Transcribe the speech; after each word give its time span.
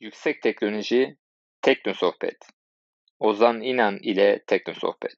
Yüksek 0.00 0.42
Teknoloji 0.42 1.16
Tekno 1.62 1.94
Sohbet 1.94 2.36
Ozan 3.18 3.62
İnan 3.62 3.98
ile 4.02 4.44
Tekno 4.46 4.74
Sohbet 4.74 5.16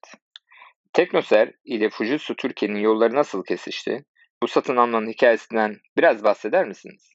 Teknoser 0.92 1.52
ile 1.64 1.90
Fujitsu 1.90 2.36
Türkiye'nin 2.36 2.78
yolları 2.78 3.14
nasıl 3.14 3.44
kesişti? 3.44 4.04
Bu 4.42 4.48
satın 4.48 4.76
almanın 4.76 5.08
hikayesinden 5.08 5.76
biraz 5.96 6.24
bahseder 6.24 6.68
misiniz? 6.68 7.10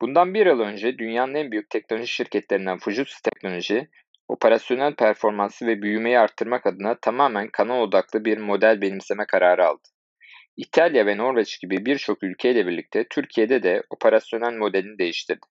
Bundan 0.00 0.34
bir 0.34 0.46
yıl 0.46 0.60
önce 0.60 0.98
dünyanın 0.98 1.34
en 1.34 1.50
büyük 1.50 1.70
teknoloji 1.70 2.08
şirketlerinden 2.08 2.78
Fujitsu 2.78 3.22
Teknoloji, 3.22 3.88
operasyonel 4.28 4.94
performansı 4.94 5.66
ve 5.66 5.82
büyümeyi 5.82 6.18
arttırmak 6.18 6.66
adına 6.66 6.98
tamamen 7.02 7.48
kanal 7.52 7.80
odaklı 7.80 8.24
bir 8.24 8.38
model 8.38 8.80
benimseme 8.80 9.26
kararı 9.26 9.66
aldı. 9.66 9.88
İtalya 10.56 11.06
ve 11.06 11.16
Norveç 11.16 11.60
gibi 11.60 11.86
birçok 11.86 12.22
ülkeyle 12.22 12.66
birlikte 12.66 13.06
Türkiye'de 13.10 13.62
de 13.62 13.82
operasyonel 13.90 14.52
modelini 14.52 14.98
değiştirdi. 14.98 15.46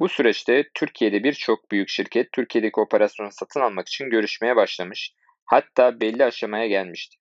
Bu 0.00 0.08
süreçte 0.08 0.70
Türkiye'de 0.74 1.24
birçok 1.24 1.70
büyük 1.70 1.88
şirket 1.88 2.32
Türkiye'deki 2.32 2.80
operasyonu 2.80 3.28
satın 3.32 3.60
almak 3.60 3.88
için 3.88 4.10
görüşmeye 4.10 4.56
başlamış, 4.56 5.14
hatta 5.44 6.00
belli 6.00 6.24
aşamaya 6.24 6.66
gelmişti. 6.66 7.16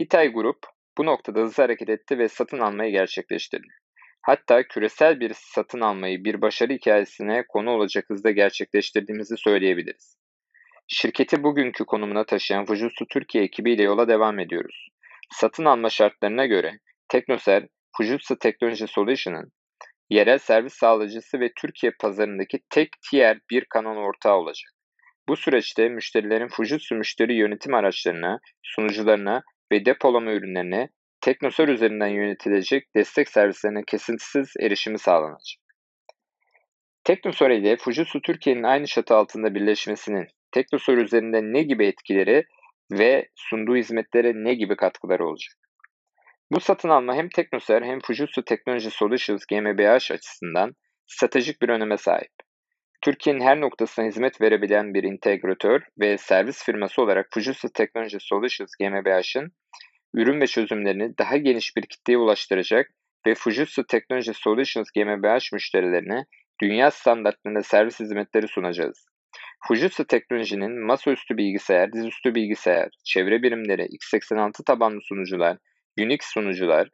Hitay 0.00 0.28
Grup 0.28 0.58
bu 0.98 1.06
noktada 1.06 1.40
hızlı 1.40 1.62
hareket 1.62 1.88
etti 1.88 2.18
ve 2.18 2.28
satın 2.28 2.58
almayı 2.58 2.92
gerçekleştirdi. 2.92 3.68
Hatta 4.22 4.62
küresel 4.62 5.20
bir 5.20 5.32
satın 5.34 5.80
almayı 5.80 6.24
bir 6.24 6.42
başarı 6.42 6.72
hikayesine 6.72 7.44
konu 7.48 7.70
olacak 7.70 8.04
hızda 8.08 8.30
gerçekleştirdiğimizi 8.30 9.36
söyleyebiliriz. 9.36 10.16
Şirketi 10.88 11.42
bugünkü 11.42 11.84
konumuna 11.84 12.24
taşıyan 12.24 12.66
Fujitsu 12.66 13.06
Türkiye 13.06 13.44
ekibiyle 13.44 13.82
yola 13.82 14.08
devam 14.08 14.38
ediyoruz. 14.38 14.88
Satın 15.30 15.64
alma 15.64 15.90
şartlarına 15.90 16.46
göre 16.46 16.78
Teknoser, 17.08 17.66
Fujitsu 17.96 18.38
Technology 18.38 18.84
Solution'ın 18.86 19.52
yerel 20.12 20.38
servis 20.38 20.74
sağlayıcısı 20.74 21.40
ve 21.40 21.52
Türkiye 21.56 21.92
pazarındaki 22.00 22.60
tek 22.70 22.88
tier 23.10 23.38
bir 23.50 23.64
kanal 23.64 23.96
ortağı 23.96 24.34
olacak. 24.34 24.72
Bu 25.28 25.36
süreçte 25.36 25.88
müşterilerin 25.88 26.48
Fujitsu 26.48 26.94
müşteri 26.94 27.34
yönetim 27.34 27.74
araçlarına, 27.74 28.40
sunucularına 28.62 29.42
ve 29.72 29.84
depolama 29.84 30.32
ürünlerine 30.32 30.88
Teknosor 31.20 31.68
üzerinden 31.68 32.06
yönetilecek 32.06 32.94
destek 32.96 33.28
servislerine 33.28 33.82
kesintisiz 33.86 34.52
erişimi 34.60 34.98
sağlanacak. 34.98 35.62
Teknosor 37.04 37.50
ile 37.50 37.76
Fujitsu 37.76 38.22
Türkiye'nin 38.22 38.62
aynı 38.62 38.86
çatı 38.86 39.14
altında 39.14 39.54
birleşmesinin 39.54 40.26
Teknosor 40.52 40.98
üzerinde 40.98 41.42
ne 41.42 41.62
gibi 41.62 41.86
etkileri 41.86 42.44
ve 42.92 43.28
sunduğu 43.34 43.76
hizmetlere 43.76 44.32
ne 44.34 44.54
gibi 44.54 44.76
katkıları 44.76 45.26
olacak? 45.26 45.54
Bu 46.52 46.60
satın 46.60 46.88
alma 46.88 47.14
hem 47.14 47.28
Teknoser 47.28 47.82
hem 47.82 48.00
Fujitsu 48.00 48.44
Technology 48.44 48.88
Solutions 48.88 49.46
GmbH 49.46 50.10
açısından 50.10 50.74
stratejik 51.06 51.62
bir 51.62 51.68
öneme 51.68 51.96
sahip. 51.96 52.32
Türkiye'nin 53.02 53.40
her 53.40 53.60
noktasına 53.60 54.04
hizmet 54.04 54.40
verebilen 54.40 54.94
bir 54.94 55.02
integratör 55.02 55.80
ve 56.00 56.18
servis 56.18 56.64
firması 56.64 57.02
olarak 57.02 57.26
Fujitsu 57.34 57.68
Technology 57.72 58.16
Solutions 58.20 58.70
GmbH'ın 58.80 59.52
ürün 60.14 60.40
ve 60.40 60.46
çözümlerini 60.46 61.18
daha 61.18 61.36
geniş 61.36 61.76
bir 61.76 61.82
kitleye 61.82 62.18
ulaştıracak 62.18 62.90
ve 63.26 63.34
Fujitsu 63.34 63.86
Technology 63.86 64.32
Solutions 64.34 64.90
GmbH 64.90 65.52
müşterilerine 65.52 66.24
dünya 66.62 66.90
standartlarında 66.90 67.62
servis 67.62 68.00
hizmetleri 68.00 68.48
sunacağız. 68.48 69.06
Fujitsu 69.68 70.06
Teknoloji'nin 70.06 70.86
masaüstü 70.86 71.36
bilgisayar, 71.36 71.92
dizüstü 71.92 72.34
bilgisayar, 72.34 72.88
çevre 73.04 73.42
birimleri, 73.42 73.82
x86 73.82 74.64
tabanlı 74.64 75.00
sunucular, 75.00 75.56
Unix 75.98 76.20
sunucular, 76.22 76.88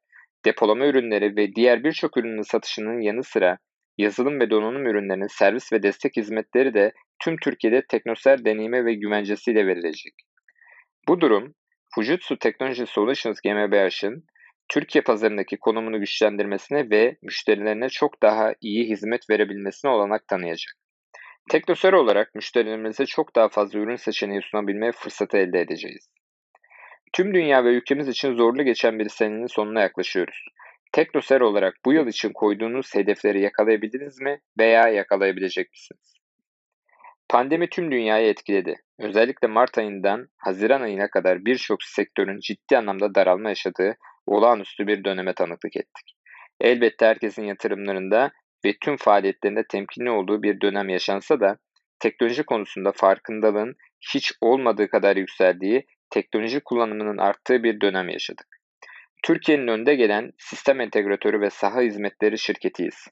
depolama 0.44 0.86
ürünleri 0.86 1.36
ve 1.36 1.54
diğer 1.54 1.84
birçok 1.84 2.16
ürünün 2.16 2.42
satışının 2.42 3.00
yanı 3.00 3.24
sıra 3.24 3.58
yazılım 3.98 4.40
ve 4.40 4.50
donanım 4.50 4.86
ürünlerinin 4.86 5.38
servis 5.38 5.72
ve 5.72 5.82
destek 5.82 6.16
hizmetleri 6.16 6.74
de 6.74 6.92
tüm 7.18 7.36
Türkiye'de 7.36 7.82
teknoser 7.88 8.44
deneyime 8.44 8.84
ve 8.84 8.94
güvencesiyle 8.94 9.66
verilecek. 9.66 10.14
Bu 11.08 11.20
durum, 11.20 11.54
Fujitsu 11.94 12.38
Technology 12.38 12.84
Solutions 12.84 13.40
GmbH'ın 13.40 14.24
Türkiye 14.68 15.02
pazarındaki 15.02 15.56
konumunu 15.56 16.00
güçlendirmesine 16.00 16.90
ve 16.90 17.16
müşterilerine 17.22 17.88
çok 17.88 18.22
daha 18.22 18.54
iyi 18.60 18.88
hizmet 18.88 19.30
verebilmesine 19.30 19.90
olanak 19.90 20.28
tanıyacak. 20.28 20.74
Teknoser 21.50 21.92
olarak 21.92 22.34
müşterilerimize 22.34 23.06
çok 23.06 23.36
daha 23.36 23.48
fazla 23.48 23.78
ürün 23.78 23.96
seçeneği 23.96 24.42
sunabilme 24.42 24.92
fırsatı 24.92 25.36
elde 25.36 25.60
edeceğiz. 25.60 26.08
Tüm 27.12 27.34
dünya 27.34 27.64
ve 27.64 27.68
ülkemiz 27.68 28.08
için 28.08 28.34
zorlu 28.34 28.62
geçen 28.62 28.98
bir 28.98 29.08
senenin 29.08 29.46
sonuna 29.46 29.80
yaklaşıyoruz. 29.80 30.44
Teknoser 30.92 31.40
olarak 31.40 31.74
bu 31.84 31.92
yıl 31.92 32.06
için 32.06 32.32
koyduğunuz 32.32 32.94
hedefleri 32.94 33.40
yakalayabildiniz 33.40 34.20
mi 34.20 34.40
veya 34.58 34.88
yakalayabilecek 34.88 35.70
misiniz? 35.70 36.14
Pandemi 37.28 37.68
tüm 37.68 37.92
dünyayı 37.92 38.28
etkiledi. 38.28 38.76
Özellikle 38.98 39.48
Mart 39.48 39.78
ayından 39.78 40.28
Haziran 40.36 40.80
ayına 40.80 41.10
kadar 41.10 41.44
birçok 41.44 41.82
sektörün 41.82 42.38
ciddi 42.40 42.78
anlamda 42.78 43.14
daralma 43.14 43.48
yaşadığı 43.48 43.96
olağanüstü 44.26 44.86
bir 44.86 45.04
döneme 45.04 45.32
tanıklık 45.32 45.76
ettik. 45.76 46.16
Elbette 46.60 47.06
herkesin 47.06 47.44
yatırımlarında 47.44 48.30
ve 48.64 48.74
tüm 48.80 48.96
faaliyetlerinde 48.96 49.64
temkinli 49.70 50.10
olduğu 50.10 50.42
bir 50.42 50.60
dönem 50.60 50.88
yaşansa 50.88 51.40
da 51.40 51.58
teknoloji 52.00 52.42
konusunda 52.42 52.92
farkındalığın 52.92 53.76
hiç 54.14 54.32
olmadığı 54.40 54.88
kadar 54.88 55.16
yükseldiği 55.16 55.86
teknoloji 56.10 56.60
kullanımının 56.60 57.18
arttığı 57.18 57.62
bir 57.62 57.80
dönem 57.80 58.08
yaşadık. 58.08 58.46
Türkiye'nin 59.24 59.68
önde 59.68 59.94
gelen 59.94 60.32
sistem 60.38 60.80
entegratörü 60.80 61.40
ve 61.40 61.50
saha 61.50 61.80
hizmetleri 61.80 62.38
şirketiyiz. 62.38 63.06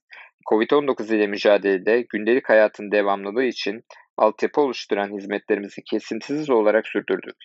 Covid-19 0.50 1.16
ile 1.16 1.26
mücadelede 1.26 2.06
gündelik 2.08 2.48
hayatın 2.48 2.90
devamlılığı 2.90 3.44
için 3.44 3.84
altyapı 4.16 4.60
oluşturan 4.60 5.16
hizmetlerimizi 5.16 5.82
kesintisiz 5.82 6.50
olarak 6.50 6.86
sürdürdük. 6.86 7.36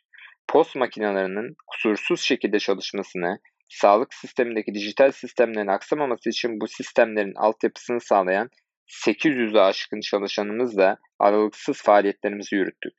Post 0.47 0.75
makinelerinin 0.75 1.55
kusursuz 1.67 2.21
şekilde 2.21 2.59
çalışmasını, 2.59 3.39
sağlık 3.69 4.13
sistemindeki 4.13 4.73
dijital 4.73 5.11
sistemlerin 5.11 5.67
aksamaması 5.67 6.29
için 6.29 6.61
bu 6.61 6.67
sistemlerin 6.67 7.35
altyapısını 7.35 8.01
sağlayan 8.01 8.49
800'ü 8.87 9.59
aşkın 9.59 9.99
çalışanımızla 9.99 10.97
aralıksız 11.19 11.81
faaliyetlerimizi 11.81 12.55
yürüttük. 12.55 12.93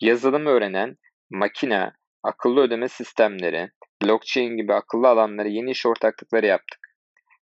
Yazılım 0.00 0.46
öğrenen, 0.46 0.96
makine, 1.32 1.92
akıllı 2.22 2.60
ödeme 2.60 2.88
sistemleri, 2.88 3.70
blockchain 4.02 4.56
gibi 4.56 4.74
akıllı 4.74 5.08
alanları 5.08 5.48
yeni 5.48 5.70
iş 5.70 5.86
ortaklıkları 5.86 6.46
yaptık. 6.46 6.80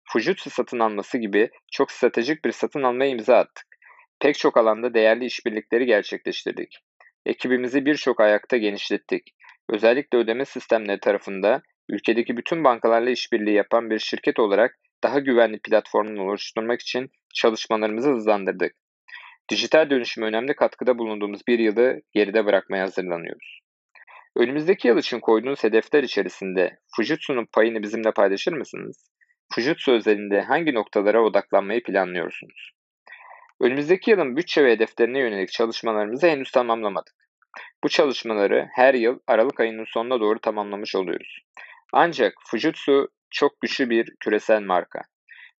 Fujitsu 0.04 0.50
satın 0.50 0.78
alması 0.78 1.18
gibi 1.18 1.50
çok 1.72 1.90
stratejik 1.90 2.44
bir 2.44 2.52
satın 2.52 2.82
almaya 2.82 3.10
imza 3.10 3.36
attık. 3.36 3.66
Pek 4.20 4.38
çok 4.38 4.56
alanda 4.56 4.94
değerli 4.94 5.24
işbirlikleri 5.24 5.86
gerçekleştirdik. 5.86 6.78
Ekibimizi 7.26 7.86
birçok 7.86 8.20
ayakta 8.20 8.56
genişlettik. 8.56 9.22
Özellikle 9.68 10.18
ödeme 10.18 10.44
sistemleri 10.44 11.00
tarafında 11.00 11.62
ülkedeki 11.88 12.36
bütün 12.36 12.64
bankalarla 12.64 13.10
işbirliği 13.10 13.54
yapan 13.54 13.90
bir 13.90 13.98
şirket 13.98 14.38
olarak 14.38 14.78
daha 15.04 15.18
güvenli 15.18 15.60
platformunu 15.60 16.22
oluşturmak 16.22 16.80
için 16.80 17.10
çalışmalarımızı 17.34 18.10
hızlandırdık. 18.10 18.74
Dijital 19.50 19.90
dönüşüme 19.90 20.26
önemli 20.26 20.54
katkıda 20.54 20.98
bulunduğumuz 20.98 21.40
bir 21.48 21.58
yılı 21.58 22.00
geride 22.12 22.46
bırakmaya 22.46 22.82
hazırlanıyoruz. 22.82 23.60
Önümüzdeki 24.36 24.88
yıl 24.88 24.98
için 24.98 25.20
koyduğunuz 25.20 25.64
hedefler 25.64 26.02
içerisinde 26.02 26.78
Fujitsu'nun 26.96 27.46
payını 27.52 27.82
bizimle 27.82 28.12
paylaşır 28.12 28.52
mısınız? 28.52 29.10
Fujitsu 29.54 29.92
özelinde 29.92 30.40
hangi 30.40 30.74
noktalara 30.74 31.22
odaklanmayı 31.22 31.82
planlıyorsunuz? 31.82 32.72
Önümüzdeki 33.60 34.10
yılın 34.10 34.36
bütçe 34.36 34.64
ve 34.64 34.72
hedeflerine 34.72 35.18
yönelik 35.18 35.52
çalışmalarımızı 35.52 36.26
henüz 36.26 36.50
tamamlamadık. 36.50 37.14
Bu 37.84 37.88
çalışmaları 37.88 38.68
her 38.72 38.94
yıl 38.94 39.18
Aralık 39.26 39.60
ayının 39.60 39.84
sonuna 39.84 40.20
doğru 40.20 40.38
tamamlamış 40.38 40.94
oluyoruz. 40.94 41.38
Ancak 41.92 42.34
Fujitsu 42.46 43.08
çok 43.30 43.60
güçlü 43.60 43.90
bir 43.90 44.14
küresel 44.20 44.60
marka. 44.60 45.00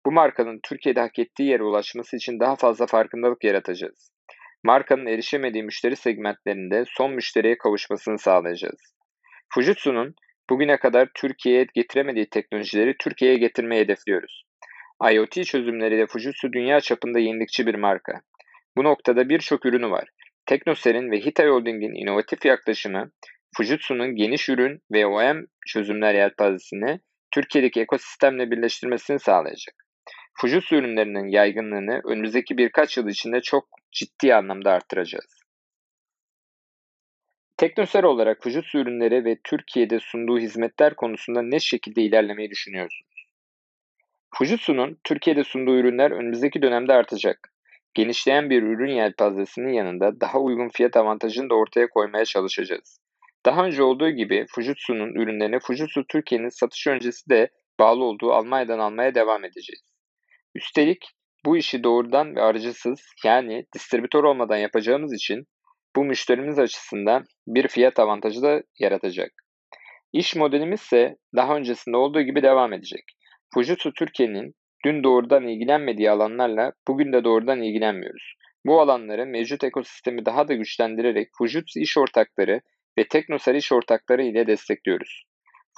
Bu 0.07 0.13
markanın 0.13 0.61
Türkiye'de 0.63 1.01
hak 1.01 1.19
ettiği 1.19 1.51
yere 1.51 1.63
ulaşması 1.63 2.17
için 2.17 2.41
daha 2.41 2.57
fazla 2.57 2.87
farkındalık 2.87 3.45
yaratacağız. 3.45 4.11
Markanın 4.65 5.07
erişemediği 5.07 5.63
müşteri 5.63 5.97
segmentlerinde 5.97 6.85
son 6.89 7.13
müşteriye 7.13 7.59
kavuşmasını 7.59 8.19
sağlayacağız. 8.19 8.95
Fujitsu'nun 9.55 10.15
bugüne 10.51 10.77
kadar 10.77 11.09
Türkiye'ye 11.15 11.67
getiremediği 11.75 12.31
teknolojileri 12.31 12.95
Türkiye'ye 12.99 13.39
getirmeyi 13.39 13.83
hedefliyoruz. 13.83 14.45
IoT 15.13 15.45
çözümleriyle 15.45 16.07
Fujitsu 16.07 16.53
dünya 16.53 16.81
çapında 16.81 17.19
yenilikçi 17.19 17.67
bir 17.67 17.75
marka. 17.75 18.21
Bu 18.77 18.85
noktada 18.85 19.29
birçok 19.29 19.67
ürünü 19.67 19.91
var. 19.91 20.09
Teknoser'in 20.47 21.11
ve 21.11 21.21
Hitachi 21.21 21.49
Holding'in 21.49 22.03
inovatif 22.03 22.45
yaklaşımı, 22.45 23.11
Fujitsu'nun 23.57 24.17
geniş 24.17 24.49
ürün 24.49 24.81
ve 24.93 25.07
OEM 25.07 25.47
çözümler 25.67 26.15
yelpazesini 26.15 27.01
Türkiye'deki 27.31 27.81
ekosistemle 27.81 28.51
birleştirmesini 28.51 29.21
sağlayacak. 29.21 29.75
Fujitsu 30.41 30.77
ürünlerinin 30.77 31.29
yaygınlığını 31.29 32.01
önümüzdeki 32.05 32.59
birkaç 32.59 32.97
yıl 32.97 33.09
içinde 33.09 33.41
çok 33.41 33.69
ciddi 33.93 34.35
anlamda 34.35 34.73
arttıracağız. 34.73 35.41
Teknoser 37.57 38.05
olarak 38.05 38.43
Fujitsu 38.43 38.79
ürünleri 38.79 39.25
ve 39.25 39.39
Türkiye'de 39.45 40.01
sunduğu 40.01 40.39
hizmetler 40.39 40.97
konusunda 40.97 41.43
ne 41.43 41.61
şekilde 41.61 42.03
ilerlemeyi 42.03 42.51
düşünüyorsunuz? 42.51 43.27
Fujitsu'nun 44.35 44.99
Türkiye'de 45.05 45.45
sunduğu 45.45 45.77
ürünler 45.79 46.11
önümüzdeki 46.11 46.63
dönemde 46.63 46.93
artacak. 46.93 47.53
genişleyen 47.95 48.51
bir 48.51 48.63
ürün 48.63 48.95
yelpazesinin 48.95 49.73
yanında 49.73 50.21
daha 50.21 50.39
uygun 50.39 50.69
fiyat 50.69 50.97
avantajını 50.97 51.51
da 51.51 51.55
ortaya 51.55 51.89
koymaya 51.89 52.25
çalışacağız. 52.25 53.01
Daha 53.47 53.65
önce 53.65 53.83
olduğu 53.83 54.11
gibi 54.11 54.47
Fujitsu'nun 54.49 55.15
ürünlerine 55.15 55.59
Fujitsu 55.59 56.05
Türkiye'nin 56.09 56.49
satış 56.49 56.87
öncesi 56.87 57.31
de 57.31 57.51
bağlı 57.81 58.05
olduğu 58.05 58.33
Almanya'dan 58.33 58.79
almaya 58.79 59.15
devam 59.15 59.45
edeceğiz. 59.45 59.90
Üstelik 60.55 61.05
bu 61.45 61.57
işi 61.57 61.85
doğrudan 61.85 62.37
ve 62.37 62.43
aracısız 62.43 63.01
yani 63.25 63.65
distribütör 63.75 64.25
olmadan 64.25 64.57
yapacağımız 64.57 65.15
için 65.15 65.47
bu 65.97 66.05
müşterimiz 66.05 66.59
açısından 66.59 67.25
bir 67.47 67.69
fiyat 67.69 67.99
avantajı 67.99 68.43
da 68.43 68.63
yaratacak. 68.79 69.33
İş 70.13 70.37
modelimiz 70.37 70.81
ise 70.81 71.17
daha 71.37 71.57
öncesinde 71.57 71.97
olduğu 71.97 72.23
gibi 72.23 72.43
devam 72.43 72.73
edecek. 72.73 73.05
Fujitsu 73.55 73.93
Türkiye'nin 73.93 74.55
dün 74.85 75.05
doğrudan 75.05 75.49
ilgilenmediği 75.49 76.11
alanlarla 76.11 76.73
bugün 76.89 77.13
de 77.13 77.25
doğrudan 77.25 77.63
ilgilenmiyoruz. 77.63 78.35
Bu 78.67 78.81
alanları 78.81 79.27
mevcut 79.27 79.65
ekosistemi 79.65 80.27
daha 80.27 80.49
da 80.49 80.55
güçlendirerek 80.55 81.29
Fujitsu 81.39 81.81
iş 81.81 81.99
ortakları 81.99 82.61
ve 82.99 83.09
Teknosar 83.09 83.55
iş 83.55 83.73
ortakları 83.73 84.23
ile 84.23 84.47
destekliyoruz. 84.47 85.25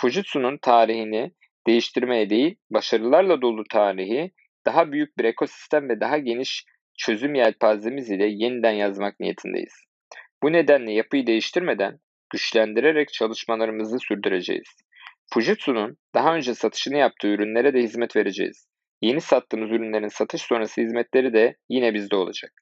Fujitsu'nun 0.00 0.58
tarihini 0.62 1.32
değiştirmeye 1.66 2.30
değil, 2.30 2.56
başarılarla 2.70 3.42
dolu 3.42 3.64
tarihi 3.70 4.30
daha 4.67 4.93
büyük 4.93 5.19
bir 5.19 5.25
ekosistem 5.25 5.88
ve 5.88 6.00
daha 6.00 6.19
geniş 6.19 6.64
çözüm 6.99 7.35
yelpazemiz 7.35 8.11
ile 8.11 8.26
yeniden 8.26 8.73
yazmak 8.73 9.20
niyetindeyiz. 9.20 9.85
Bu 10.43 10.53
nedenle 10.53 10.93
yapıyı 10.93 11.26
değiştirmeden 11.26 11.99
güçlendirerek 12.31 13.12
çalışmalarımızı 13.12 13.99
sürdüreceğiz. 13.99 14.69
Fujitsu'nun 15.35 15.97
daha 16.14 16.35
önce 16.35 16.55
satışını 16.55 16.97
yaptığı 16.97 17.29
ürünlere 17.29 17.75
de 17.75 17.79
hizmet 17.79 18.17
vereceğiz. 18.17 18.67
Yeni 19.03 19.20
sattığımız 19.20 19.70
ürünlerin 19.70 20.09
satış 20.09 20.43
sonrası 20.43 20.81
hizmetleri 20.81 21.32
de 21.32 21.56
yine 21.69 21.94
bizde 21.94 22.17
olacak. 22.17 22.53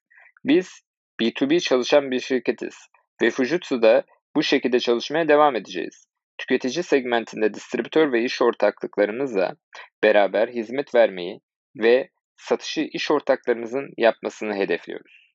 Biz 0.45 0.83
B2B 1.21 1.61
çalışan 1.61 2.11
bir 2.11 2.21
şirketiz 2.21 2.77
ve 3.23 3.31
Fujitsu'da 3.31 4.05
bu 4.37 4.43
şekilde 4.43 4.81
çalışmaya 4.81 5.29
devam 5.29 5.57
edeceğiz. 5.57 6.07
Tüketici 6.39 6.83
segmentinde 6.83 7.55
distribütör 7.55 8.13
ve 8.13 8.25
iş 8.25 8.43
ortaklıklarımızla 8.43 9.57
beraber 10.05 10.49
hizmet 10.49 10.95
vermeyi 10.95 11.41
ve 11.77 12.11
satışı 12.37 12.81
iş 12.81 13.11
ortaklarımızın 13.11 13.91
yapmasını 13.97 14.55
hedefliyoruz. 14.55 15.29